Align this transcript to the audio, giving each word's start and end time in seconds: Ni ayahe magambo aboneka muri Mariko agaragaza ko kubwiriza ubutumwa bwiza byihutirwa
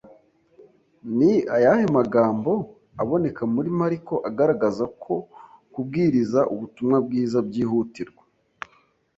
Ni 1.17 1.31
ayahe 1.55 1.85
magambo 1.97 2.51
aboneka 3.01 3.41
muri 3.53 3.69
Mariko 3.81 4.13
agaragaza 4.29 4.85
ko 5.03 5.13
kubwiriza 5.73 6.39
ubutumwa 6.53 6.97
bwiza 7.05 7.37
byihutirwa 7.47 8.23